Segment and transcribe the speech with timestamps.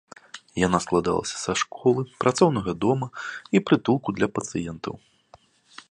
[0.67, 3.07] Яна складалася са школы, працоўнага дома
[3.59, 4.95] і прытулку для пацыентаў.